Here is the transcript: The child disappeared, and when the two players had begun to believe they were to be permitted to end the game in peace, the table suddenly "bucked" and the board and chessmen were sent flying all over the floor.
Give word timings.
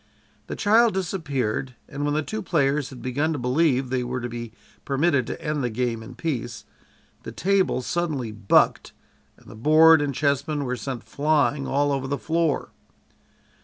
The 0.47 0.55
child 0.55 0.95
disappeared, 0.95 1.75
and 1.87 2.03
when 2.03 2.15
the 2.15 2.23
two 2.23 2.41
players 2.41 2.89
had 2.89 3.03
begun 3.03 3.33
to 3.33 3.37
believe 3.37 3.91
they 3.91 4.03
were 4.03 4.19
to 4.19 4.27
be 4.27 4.51
permitted 4.83 5.27
to 5.27 5.39
end 5.39 5.63
the 5.63 5.69
game 5.69 6.01
in 6.01 6.15
peace, 6.15 6.65
the 7.21 7.31
table 7.31 7.83
suddenly 7.83 8.31
"bucked" 8.31 8.93
and 9.37 9.45
the 9.45 9.53
board 9.53 10.01
and 10.01 10.15
chessmen 10.15 10.63
were 10.65 10.75
sent 10.75 11.03
flying 11.03 11.67
all 11.67 11.91
over 11.91 12.07
the 12.07 12.17
floor. 12.17 12.69